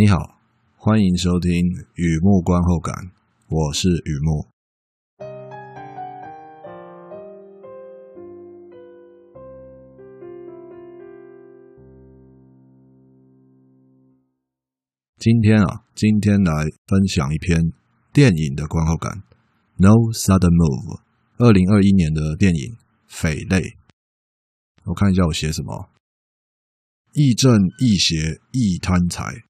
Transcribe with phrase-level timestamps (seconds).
[0.00, 0.38] 你好，
[0.76, 1.50] 欢迎收听
[1.96, 3.10] 雨幕观后感，
[3.48, 4.46] 我是雨幕。
[15.16, 16.52] 今天啊，今天来
[16.86, 17.72] 分享一篇
[18.12, 19.10] 电影的观后感，
[19.78, 21.00] 《No Sudden Move》，
[21.38, 22.74] 二零二一年的电影
[23.08, 23.60] 《匪类》。
[24.84, 25.90] 我看一下我写什么：
[27.14, 29.47] 亦正亦邪亦贪财。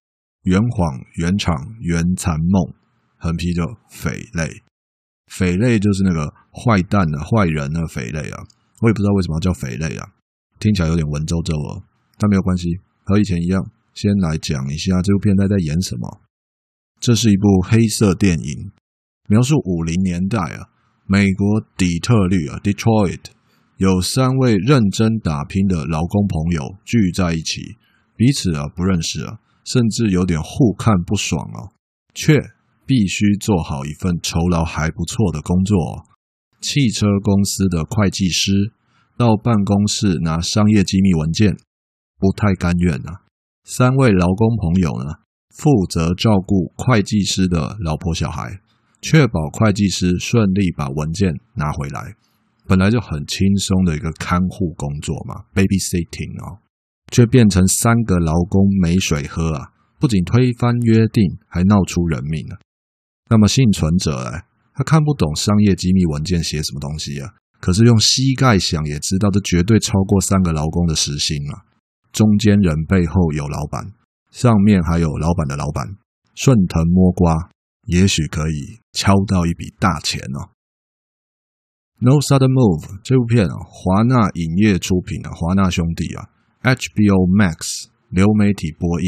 [0.49, 2.73] 圆谎、圆场、圆残梦，
[3.19, 4.63] 横批就匪类。
[5.27, 8.43] 匪类就是那个坏蛋的、坏人的匪类啊！
[8.81, 10.09] 我也不知道为什么要叫匪类啊，
[10.59, 11.85] 听起来有点文绉绉哦。
[12.17, 16.23] 但没有关系，和以前一样，先来讲一下这部片在在演什么。
[16.99, 18.73] 这是一部黑色电影，
[19.29, 20.71] 描述五零年代啊，
[21.05, 23.21] 美国底特律啊 （Detroit）
[23.77, 27.77] 有三位认真打拼的劳工朋友聚在一起，
[28.17, 29.39] 彼此啊不认识啊。
[29.71, 31.69] 甚至有点互看不爽哦，
[32.15, 32.39] 却
[32.87, 36.05] 必须做好一份酬劳还不错的工作哦。
[36.63, 38.73] 汽车公司的会计师
[39.19, 41.55] 到办公室拿商业机密文件，
[42.19, 43.27] 不太甘愿啊。
[43.63, 45.17] 三位劳工朋友呢，
[45.55, 48.61] 负责照顾会计师的老婆小孩，
[49.03, 52.15] 确保会计师顺利把文件拿回来。
[52.67, 56.59] 本来就很轻松的一个看护工作嘛，babysitting 哦。
[57.11, 59.73] 却变成三个劳工没水喝啊！
[59.99, 62.59] 不仅推翻约定，还闹出人命了。
[63.31, 71.65] 那么幸存者哎，他看不懂商业机密文件写什么东西啊，可是用膝盖想也知道，这绝对超过三个劳工的时薪啊！
[72.13, 73.93] 中间人背后有老板，
[74.31, 75.97] 上面还有老板的老板，
[76.35, 77.51] 顺藤摸瓜，
[77.87, 80.55] 也许可以敲到一笔大钱哦。
[82.01, 86.29] No Sudden Move 这部片啊，华纳影业出品啊，华纳兄弟啊。
[86.63, 89.07] HBO Max 流媒体播映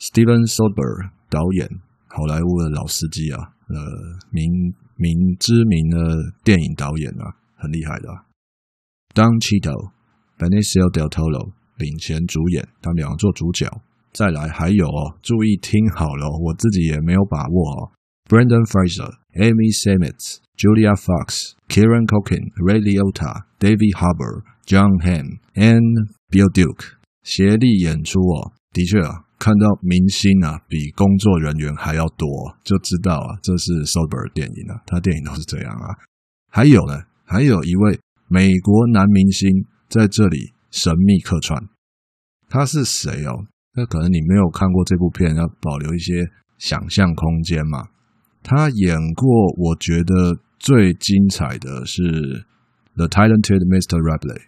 [0.00, 1.68] ，Steven Soderbergh 导演，
[2.08, 3.76] 好莱坞的老司机啊，呃，
[4.30, 4.48] 名
[4.96, 8.08] 名知名的电影导演啊，很厉害的。
[9.12, 9.92] Don Cheadle、
[10.38, 13.68] Benicio del Toro 领衔主演，他们两个做主角。
[14.12, 17.92] 再来还有哦，注意听好了，我自己也没有把握哦。
[18.26, 20.16] Brendan Fraser、Amy Sammet、
[20.56, 32.26] Julia Fox、Kieran Culkin、Ray Liotta、David Harbour、John Hamm and Bill Duke 协力演出哦，的确啊，看到明星啊比工作人员还要多，
[32.64, 35.94] 就知道啊，这是 Soderbergh 电影啊，他电影都是这样啊。
[36.50, 39.48] 还有呢，还有一位美国男明星
[39.88, 41.62] 在这里神秘客串，
[42.48, 43.46] 他是谁哦？
[43.76, 46.26] 那可能你没有看过这部片，要保留一些
[46.58, 47.86] 想象空间嘛。
[48.42, 52.02] 他演过，我觉得最精彩的是
[52.96, 53.98] 《The Talented Mr.
[54.02, 54.40] Ripley》。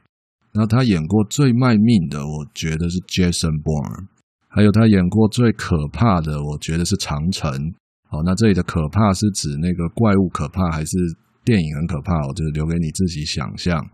[0.58, 4.06] 那他演过最卖命的，我觉得是 Jason Bourne，
[4.48, 7.52] 还有他演过最可怕的，我觉得是长城。
[8.08, 10.96] 好，那这里的可怕是指那个怪物可怕，还是
[11.44, 12.26] 电影很可怕？
[12.26, 13.84] 我就留给你自己想象。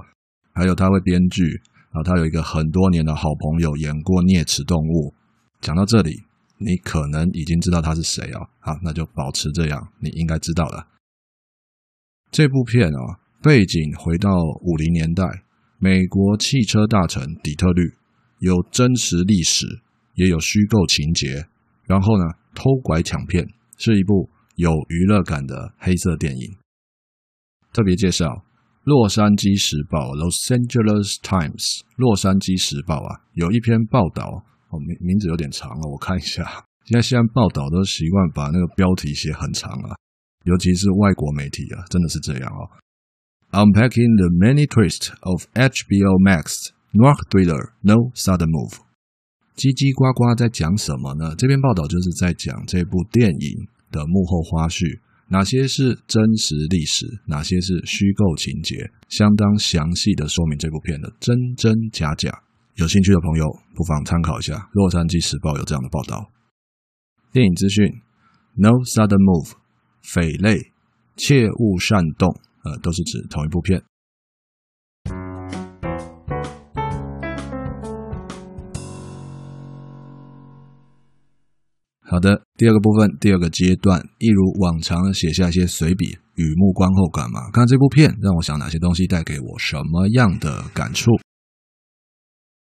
[0.54, 1.42] 还有他会编剧，
[1.90, 5.10] 然后他有一个很多年的好朋友演过《啮齿动物》。
[5.60, 6.22] 讲到这里，
[6.58, 8.46] 你可能已经知道他是谁哦。
[8.60, 10.86] 好，那就保持这样，你应该知道了。
[12.30, 14.30] 这部片啊，背景回到
[14.62, 15.24] 五零年代。
[15.84, 17.92] 美国汽车大城底特律
[18.38, 19.66] 有真实历史，
[20.14, 21.44] 也有虚构情节。
[21.88, 23.44] 然后呢，偷拐抢骗
[23.76, 26.56] 是一部有娱乐感的黑色电影。
[27.72, 28.26] 特别介绍
[28.84, 31.80] 《洛杉矶时报》（Los Angeles Times）。
[31.96, 34.22] 洛杉矶时报啊，有一篇报道，
[34.70, 36.44] 哦，名名字有点长了，我看一下。
[36.84, 39.98] 现在现在报道都习惯把那个标题写很长啊，
[40.44, 42.70] 尤其是外国媒体啊，真的是这样哦。
[43.54, 48.80] Unpacking the many twists of HBO Max noir thriller No Sudden Move，
[49.54, 51.36] 叽叽呱呱在讲什么呢？
[51.36, 62.32] 这篇报道就是在讲这部电影的幕后花絮，哪些是真实历史，哪些是虚构情节，相当详细的说明这部片的真真假假。
[62.76, 63.44] 有兴趣的朋友
[63.76, 66.32] 不妨参考一下《洛杉矶时报》有这样的报道。
[67.30, 67.84] 电影资讯
[68.56, 69.60] ：No Sudden Move，
[70.00, 70.72] 匪类，
[71.16, 72.40] 切勿擅动。
[72.64, 73.82] 呃，都是指同一部片。
[82.04, 87.50] 好的，第二个部分，第二个阶段，一如往常写下一些随笔，雨幕观后感嘛。
[87.50, 91.10] 看这部片让我想哪些东西带给我什么样的感触？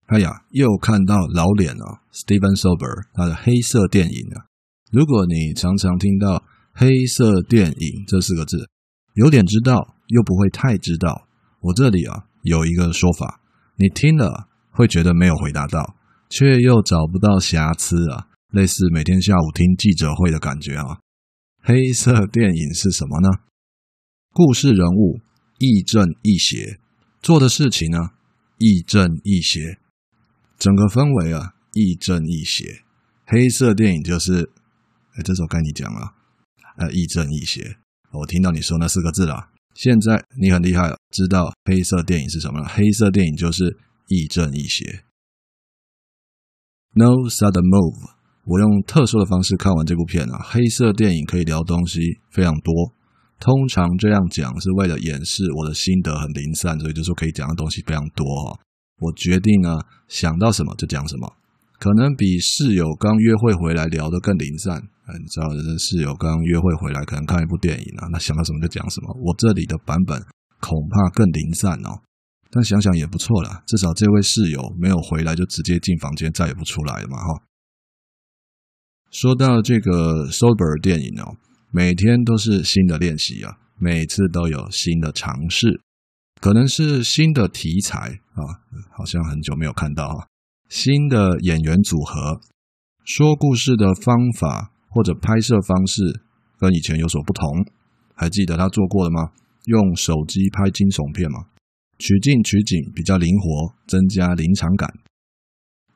[0.06, 4.46] 哎呀，又看到老脸了，Steven Sober 他的黑色电影啊。
[4.90, 6.42] 如果你常常听到
[6.72, 8.68] “黑色电影”这四个字，
[9.14, 11.26] 有点知道，又不会太知道。
[11.60, 13.40] 我这里啊有一个说法，
[13.76, 15.96] 你听了会觉得没有回答到，
[16.28, 20.98] 却又找不到瑕疵啊，类似每天下午听记者会的感觉啊。
[21.62, 23.28] 黑色电影是什么呢？
[24.32, 25.20] 故事人物
[25.58, 26.78] 亦正亦邪，
[27.22, 28.10] 做的事情呢
[28.58, 29.78] 亦正亦邪，
[30.58, 32.82] 整个氛围啊亦正亦邪。
[33.26, 34.50] 黑色电影就是，
[35.14, 36.12] 哎，这首该你讲了，
[36.76, 37.78] 呃，亦正亦邪。
[38.20, 42.68] 我听到你说那四个字了，现在你很厉害了，知道黑色电影是什么了？
[42.68, 43.76] 黑色电影就是
[44.08, 45.04] 亦正亦邪。
[46.92, 48.10] No sudden move。
[48.44, 51.98] 我用特殊的方式看完这部片啊，黑色电影可以聊东西
[52.30, 52.94] 非常多。
[53.40, 58.60] 通常这样讲是为了掩饰我的心得很零散，所以就说可以讲的东西非常多哈。
[58.98, 61.32] 我决定呢，想到什么就讲什么。
[61.78, 69.14] 可能比室友刚约会回来聊得更零散，你知道，这室友刚约会回来，可能看一部电影啊，那想到什么就讲什么。
[69.20, 70.18] 我这里的版本
[70.60, 72.00] 恐怕更零散哦，
[72.50, 77.42] 但想想也不错啦，至少这位室友没有回来就直接进房间，再也不出来了嘛哈。
[79.10, 81.36] 说到这个 sober 电影哦，
[81.70, 85.82] 每天都是新的练习啊，每次都有新的尝试，
[86.40, 88.40] 可能是新的题材啊，
[88.96, 90.26] 好像很久没有看到啊。
[90.68, 92.40] 新的演员组合，
[93.04, 96.22] 说故事的方法或者拍摄方式
[96.58, 97.66] 跟以前有所不同。
[98.14, 99.32] 还记得他做过的吗？
[99.66, 101.46] 用手机拍惊悚片嘛，
[101.98, 104.88] 取景取景比较灵活，增加临场感。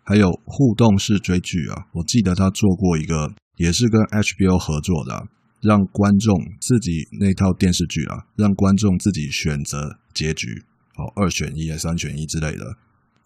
[0.04, 5.28] 还有互动式追剧啊，我记得他做过一个，也是跟 HBO 合作的，
[5.60, 10.64] 让观众自己那套电视剧啊，让观众自己选择结局，
[10.96, 12.76] 哦，二选一、三选一之类的。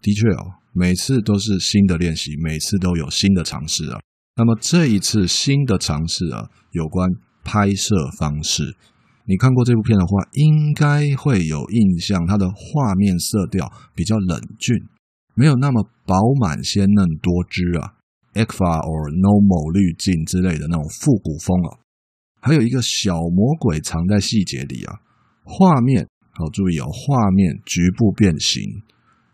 [0.01, 0.62] 的确哦。
[0.73, 4.01] 每次都是新的练习，每次都有新的尝试啊。
[4.37, 7.11] 那么这一次新的尝试啊，有关
[7.45, 8.75] 拍摄方式。
[9.27, 12.27] 你看过这部片的话，应该会有印象。
[12.27, 14.75] 它的画面色调比较冷峻，
[15.35, 17.95] 没有那么饱满鲜嫩多汁啊
[18.33, 21.79] ，ECFA or normal 滤镜之类的那种复古风啊。
[22.41, 25.01] 还有一个小魔鬼藏在细节里啊。
[25.45, 28.63] 画面好注意哦，画面局部变形。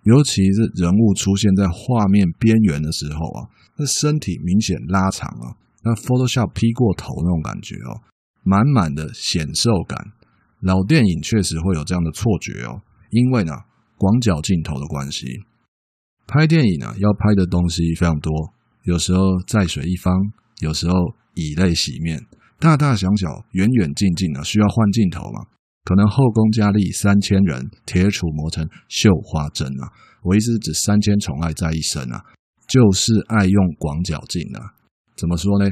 [0.09, 5.53] 尤其是人物出现在画面边缘的时候啊，那身体明显拉长啊，
[5.83, 8.01] 那 Photoshop P 过头那种感觉哦，
[8.43, 10.13] 满满的显瘦感。
[10.61, 13.53] 老电影确实会有这样的错觉哦，因为呢，
[13.99, 15.27] 广角镜头的关系，
[16.27, 18.33] 拍电影呢要拍的东西非常多，
[18.85, 20.95] 有时候在水一方，有时候
[21.35, 22.25] 以泪洗面，
[22.59, 25.45] 大大小小，远远近近啊，需要换镜头嘛。
[25.89, 29.89] 可能后宫佳丽三千人，铁杵磨成绣花针啊！
[30.21, 32.21] 我意思指三千宠爱在一身啊，
[32.69, 34.77] 就是爱用广角镜啊。
[35.17, 35.65] 怎么说呢？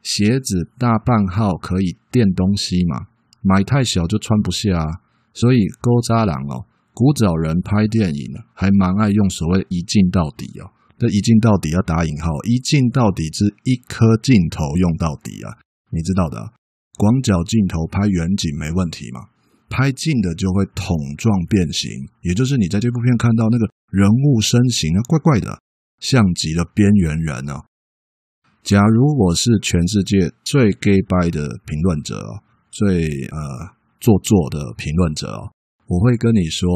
[0.00, 3.10] 鞋子大半号可以垫东西嘛，
[3.42, 4.86] 买太小就穿不下啊。
[5.32, 6.62] 所以古早人哦，
[6.94, 10.70] 古早人拍电影呢，还蛮爱用所谓一镜到底哦。
[11.00, 15.58] 这一镜到底要打引号，一镜到底是一颗镜头用到底啊，
[15.90, 16.52] 你知道的啊。
[16.96, 19.33] 广角镜头拍远景没问题嘛。
[19.74, 21.90] 拍近的就会桶状变形，
[22.20, 25.58] 也就是你在这部片看到那个人物身形啊，怪怪的，
[25.98, 27.64] 像极了边缘人啊。
[28.62, 32.22] 假如我是全世界最 gay 掰的评论者，
[32.70, 33.38] 最呃
[33.98, 35.26] 做作的评论者，
[35.88, 36.70] 我会跟你说，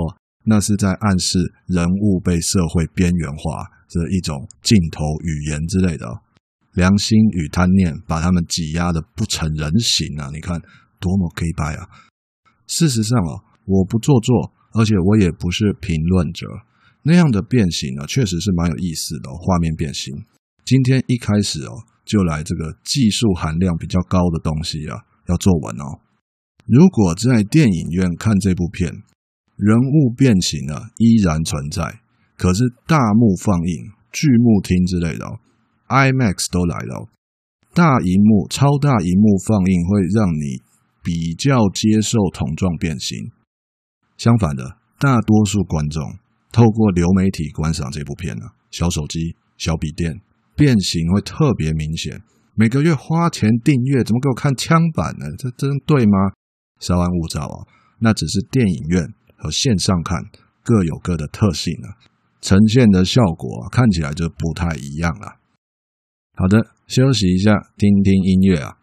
[0.45, 6.05] 那是在暗示人物被社会边缘化这一种镜头语言之类的。
[6.75, 10.31] 良心与贪念把他们挤压得不成人形啊！
[10.33, 10.61] 你看
[10.99, 11.89] 多么 gay 掰啊！
[12.69, 16.47] 事实上啊，我不做作，而且我也不是评论者。
[17.03, 20.15] 那样的变形呢，确实是蛮有意思的哦，画面变形。
[20.65, 21.73] 今天一开始哦，
[22.05, 25.99] 就来这个技术含量比较高的东西啊，要做完哦。
[26.67, 28.93] 如果在电影院看这部片，
[29.57, 32.01] 人物变形呢依然存在，
[32.37, 35.41] 可是大幕放映、巨幕厅之类的哦
[35.89, 37.09] ，IMAX 都来了，
[37.73, 40.68] 大荧幕、超大荧幕放映会让你。
[41.03, 43.31] 比较接受桶状变形，
[44.17, 46.03] 相反的，大多数观众
[46.53, 50.21] 透过流媒体观赏这部片呢，小手机、小笔电
[50.57, 52.23] 变形会特别明显。
[52.55, 55.27] 每个月花钱订阅，怎么给我看枪版呢？
[55.39, 56.33] 这真对吗？
[56.81, 57.67] 稍安勿躁啊，
[58.01, 60.19] 那只是电影院和线上看
[60.65, 61.95] 各有各的特性啊，
[62.41, 65.37] 呈现的效果看起来就不太一样了。
[66.35, 68.79] 好的，休息一下，听听音乐啊。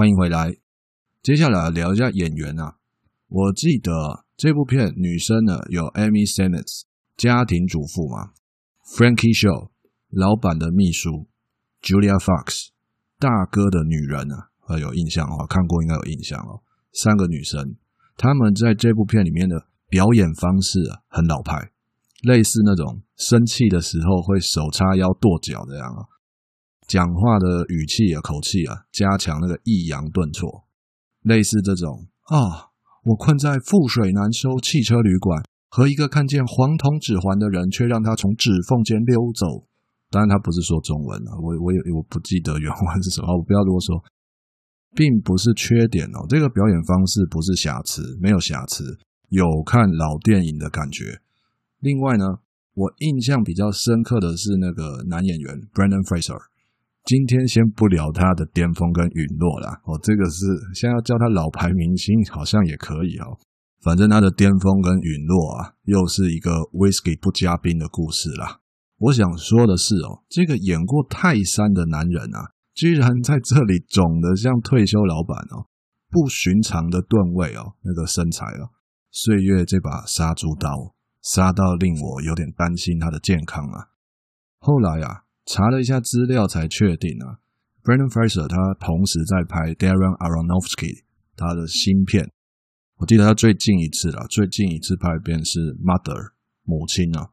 [0.00, 0.56] 欢迎回来。
[1.22, 2.76] 接下来聊一下演员啊。
[3.28, 6.84] 我记得这部片女生呢有 Amy Sennett，
[7.18, 8.32] 家庭主妇嘛
[8.96, 9.68] ；Frankie Shaw，
[10.08, 11.28] 老板的秘书
[11.82, 12.68] ；Julia Fox，
[13.18, 16.64] 大哥的女人啊，有印象哦，看过应该有印象哦。
[16.94, 17.76] 三个女生，
[18.16, 21.72] 她们在这部片里面的表演方式啊，很老派，
[22.22, 26.08] 类似那种生气的时候会手叉腰跺脚这样啊。
[26.90, 30.66] 讲话的语气啊、口气啊，加强那个抑扬顿挫，
[31.22, 39.70] 类似这种啊，我困在覆水难收汽车旅馆，和一个看见黄铜指环的人，却让他从指缝间溜走。
[40.10, 44.02] 当然，他不是说中文啊，我我也我不记得原文是什么， 我不要啰嗦，
[44.90, 46.26] 并不是缺点哦。
[46.28, 51.22] 这个表演方式不是瑕疵，没有瑕疵，有看老电影的感觉。
[51.78, 52.42] 另外呢，
[52.74, 56.49] 我印象比较深刻的是那个男演员 Brendan Fraser。
[57.04, 63.38] 今天先不聊他的巅峰跟陨落啦，哦，这个是现在要叫他老牌明星好像也可以哦。
[63.82, 68.60] 反正他的巅峰跟陨落啊，又是一个 whisky 不加冰的故事啦。
[68.98, 75.66] 我想说的是哦，这个演过泰山的男人啊，居然在这里肿得像退休老板哦，
[76.10, 78.70] 不寻常的吨位哦，那个身材哦，
[79.10, 83.88] 岁月这把杀猪刀，杀到令我有点担心他的健康啊。
[84.58, 85.24] 后来啊。
[85.46, 87.40] 查了一下资料才确定啊
[87.82, 91.02] ，Brendan Fraser 他同时在拍 Darren Aronofsky
[91.34, 92.30] 他的新片，
[92.96, 96.32] 我记得他最近一次了，最近一次拍片是 Mother
[96.62, 97.30] 母亲啊，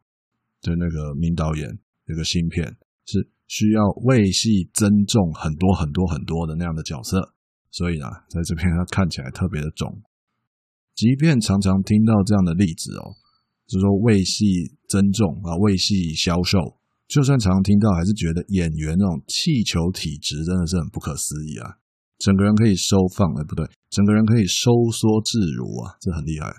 [0.61, 1.67] 就那个名导演
[2.05, 7.35] 那个新片是需要为戏增重很多很多很多的那样的角色，
[7.69, 10.01] 所以呢，在这片他看起来特别的肿，
[10.95, 13.13] 即便常常听到这样的例子哦，
[13.67, 16.57] 就是说为戏增重啊，为戏消瘦。
[17.07, 21.79] 就算常常听到，还是觉得演员那种气球体质真的是很不可思议啊！
[22.19, 26.51] 整个人可以收放，哎，不对，整个人可以收缩自如啊，这很厉害。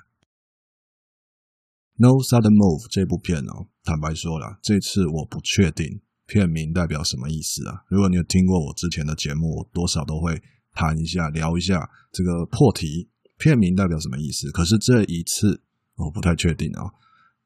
[2.00, 7.82] No Sudden Move 这部片哦，坦白说了，这次我不确定片名代表什么意思啊。
[7.88, 10.40] 如果你有听过我之前的节目，我多少都会
[10.72, 14.48] 谈一下、聊一下这个破题，片名代表什么意思。
[14.52, 15.60] 可是这一次
[15.96, 16.88] 我不太确定啊。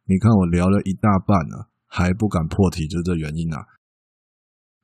[0.04, 1.72] 你看我聊了一大半了。
[1.94, 3.66] 还不敢破题，就这原因啊。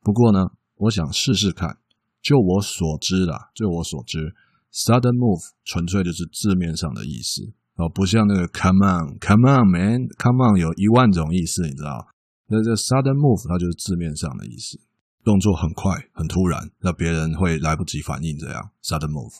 [0.02, 1.78] 不过呢，我想试试看。
[2.20, 4.34] 就我所知啦，就我所知
[4.72, 12.08] ，sudden move 纯粹就是字面上的意思哦，不像那个 come on，come on man，come on 有一万种意思，你知道？
[12.48, 14.78] 那这 sudden move 它就是字面上的意思，
[15.24, 19.36] 动作很快、很突然，那别人会来不及反应，这样 sudden move。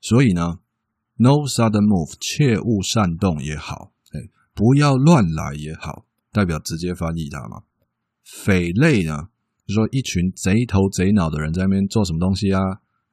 [0.00, 0.60] 所以呢
[1.16, 6.06] ，no sudden move，切勿擅动也好，哎，不要乱来也好。
[6.32, 7.62] 代表直接翻译它嘛？
[8.24, 9.28] 匪类呢？
[9.66, 12.60] 就说一群贼头贼脑的人在那边做什么东西啊？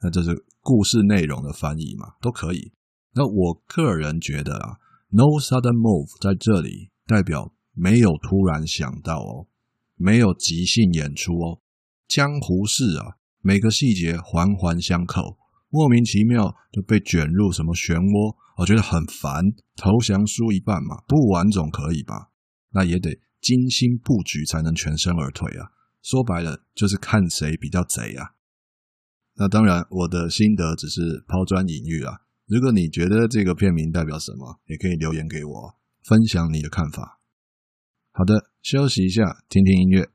[0.02, 2.14] 那这是故事内容的翻译嘛？
[2.22, 2.72] 都可以。
[3.14, 4.78] 那我个人觉得啊
[5.10, 9.48] ，no sudden move 在这里代表没有突然想到哦，
[9.96, 11.62] 没有即兴演出哦，
[12.08, 15.38] 江湖事啊，每个细节环环相扣，
[15.70, 19.44] 莫名其妙就被卷入什么漩涡，我觉得很烦。
[19.76, 22.30] 投降输一半嘛，不玩总可以吧？
[22.72, 25.72] 那也得精心布局才能全身而退啊！
[26.02, 28.36] 说白了就是看谁比较贼啊！
[29.36, 32.22] 那当然，我的心得只是抛砖引玉啊。
[32.46, 37.20] 如果你觉得这个片名代表什么，也可以留言给我，分享你的看法。
[38.12, 40.10] 好的，休息一下，听听音乐。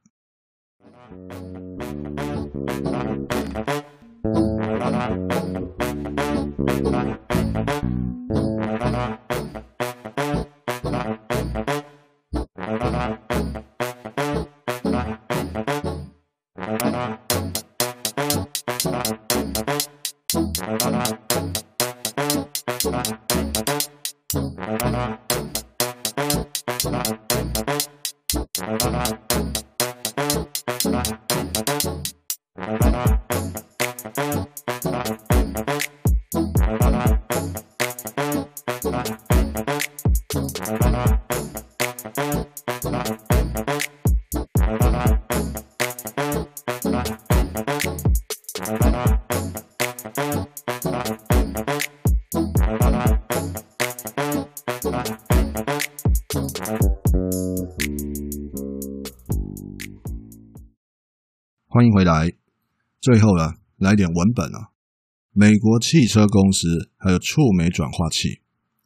[61.82, 62.32] 欢迎回来。
[63.00, 64.70] 最后呢，来点文本啊。
[65.32, 68.40] 美国汽车公司还有触媒转化器，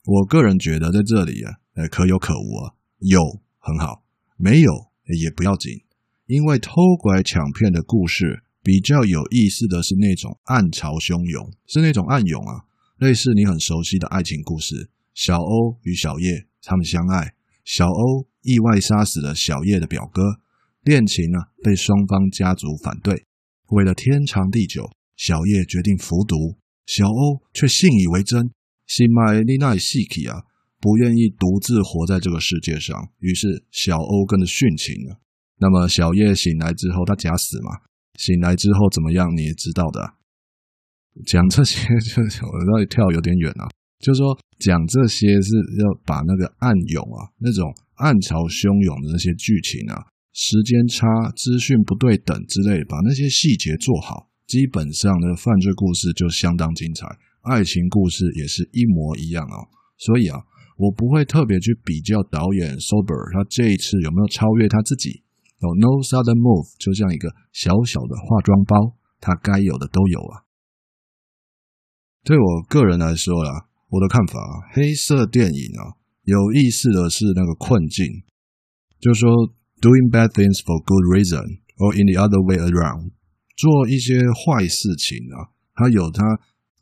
[0.06, 2.72] 我个人觉得在这里啊，呃，可有可无啊。
[3.00, 3.20] 有
[3.58, 4.02] 很好，
[4.38, 4.72] 没有
[5.20, 5.82] 也不要紧，
[6.24, 12.64] 因为偷拐抢骗的故事比较有意思的是那种暗潮汹涌，是那种暗涌啊，
[12.96, 14.88] 类似你很熟悉的爱情故事。
[15.12, 20.40] 小欧与小叶他们相爱，小欧意外杀死了小叶的表哥，
[20.86, 23.26] 恋情呢被双方家族反对。
[23.70, 28.50] 为了天长地久，小叶决定服毒，小欧却信以为真，
[28.86, 30.44] 心麦丽奈西奇啊，
[30.80, 35.18] 不愿意独自活在这个世界上，于是小欧跟着殉情了。
[35.58, 37.82] 那么小叶醒来之后，他假死嘛？
[38.14, 39.28] 醒来之后怎么样？
[39.36, 40.14] 你也知道的啊。
[41.26, 43.66] 讲这些就 我那里跳有点远啊，
[43.98, 57.08] 就是说讲这些是要把那个暗涌啊，那种暗潮汹涌的那些剧情啊，时间差、资讯不对等之类，把那些细节做好，基本上呢，犯罪故事就相当精彩，
[57.40, 59.56] 爱情故事也是一模一样啊。
[59.96, 60.36] 所以啊，
[60.76, 65.24] 我不会特别去比较导演 Sober 他这一次有没有超越他自己。
[65.64, 70.44] 有 No Sudden Move 就像一个小小的化妆包，它该有的都有啊。
[72.22, 78.04] 对我个人来说啦，我的看法啊，黑色电影啊，有意思的是那个困境，
[79.00, 79.32] 就是说
[79.80, 81.44] doing bad things for good reason
[81.78, 83.12] or in the other way around，
[83.56, 86.22] 做一些坏事情啊，它有它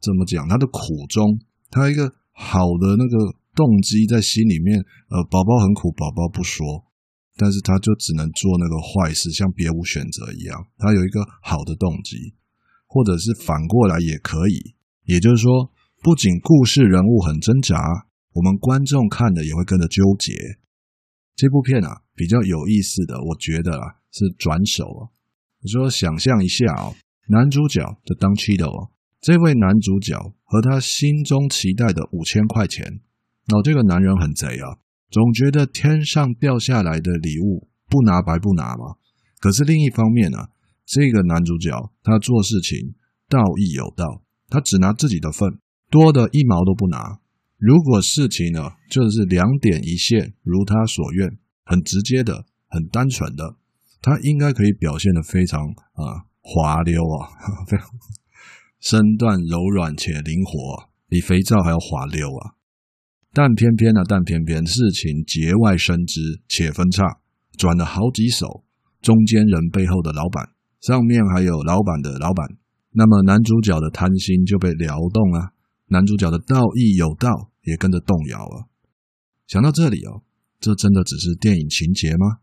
[0.00, 1.38] 怎么讲，它的苦衷，
[1.70, 4.78] 它一个好的那个动机在心里面，
[5.10, 6.84] 呃，宝宝很苦，宝宝不说。
[7.36, 10.54] 但是他就只能做那个坏事，像别无选择一样。
[10.78, 12.32] 他有一个好的动机，
[12.86, 14.76] 或者是反过来也可以。
[15.02, 17.74] 也就是说，不仅故事人物很挣扎，
[18.34, 20.30] 我们观众看的也会跟着纠结。
[21.36, 25.10] 这部片啊，比较有意思的，我觉得啊，是转手啊。
[25.60, 26.94] 你说想象一下哦，
[27.28, 33.00] 男主角的 Don Cheadle 哦，这位男主角和他心中期待的五千块钱，
[33.52, 34.78] 哦，这个男人很贼啊。
[35.10, 38.96] 总觉得天上掉下来的礼物不拿白不拿嘛。
[39.40, 40.38] 可是另一方面呢，
[40.86, 41.70] 这个男主角
[42.02, 42.94] 他做事情
[43.28, 45.58] 道义有道，他只拿自己的份，
[45.90, 47.20] 多的一毛都不拿。
[47.64, 53.56] 如果事情呢就是两点一线，如他所愿，很直接的，很单纯的，
[54.02, 55.62] 他应该可以表现得非常
[55.94, 57.32] 啊滑溜啊，
[57.66, 57.88] 非常
[58.80, 62.52] 身段柔软且灵活，比肥皂还要滑溜啊。
[63.32, 67.02] 但偏偏呢、啊，但偏偏事情节外生枝且分叉，
[67.56, 68.62] 转了好几手，
[69.00, 70.50] 中间人背后的老板，
[70.82, 72.46] 上面还有老板的老板，
[72.90, 75.54] 那么男主角的贪心就被撩动了，
[75.86, 78.68] 男主角的道义有道也跟着动摇了。
[79.46, 80.22] 想到这里哦，
[80.58, 82.38] 这真的只是电影情节吗？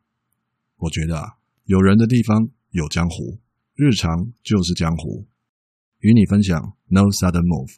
[0.77, 3.39] 我觉得啊，有人的地方有江湖，
[3.73, 5.25] 日常就是江湖。
[5.99, 7.71] 与你分享，No sudden move。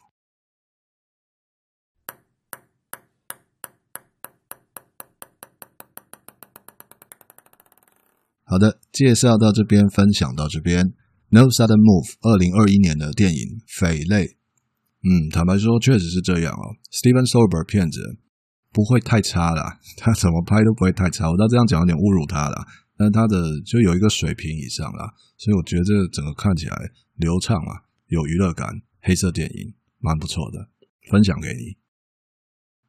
[8.46, 10.94] 好的，介绍到这边，分享到这边。
[11.30, 14.26] No Sudden Move，二零二一年的电影《匪类》。
[15.04, 16.64] 嗯，坦白说，确实是这样哦。
[16.90, 18.00] Steven Soderbergh 片子
[18.72, 21.28] 不会太差啦，他怎么拍都不会太差。
[21.28, 26.76] 我知道这样讲有点侮辱他啦，但他的就有一个水平以上啦，所以我觉得这整个看起来
[27.16, 30.70] 流畅啊，有娱乐感，黑色电影蛮不错的，
[31.10, 31.76] 分享给你。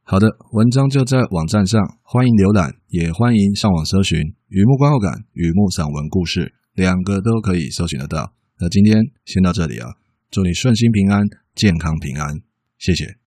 [0.07, 8.31] 好的，文章就在网站上，欢迎浏览，也欢迎上网搜寻《雨幕观后感》《雨幕散文故事》，两个都可以搜寻得到。
[8.59, 9.89] 那今天先到这里啊，
[10.31, 12.41] 祝你顺心平安，健康平安，
[12.77, 13.24] 谢谢。